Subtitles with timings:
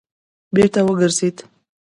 [0.55, 1.37] بېرته وګرځېد.